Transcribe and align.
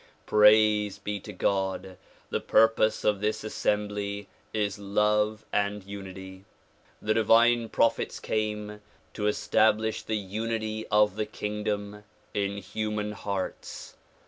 Praise 0.25 0.97
be 0.97 1.19
to 1.19 1.31
God! 1.31 1.95
the 2.31 2.39
purpose 2.39 3.03
of 3.03 3.21
this 3.21 3.43
assembly 3.43 4.27
is 4.51 4.79
love 4.79 5.45
and 5.53 5.83
unity. 5.83 6.43
The 7.03 7.13
divine 7.13 7.69
prophets 7.69 8.19
came 8.19 8.81
to 9.13 9.27
establish 9.27 10.01
the 10.01 10.17
unity 10.17 10.87
of 10.87 11.17
the 11.17 11.27
kingdom 11.27 11.91
DISCOURSE 11.91 12.03
DELIVERED 12.33 12.45
IN 12.47 12.51
BROOKLYN 12.51 12.51
3 12.51 12.57
in 12.57 12.63
human 12.81 13.11
hearts. 13.11 13.95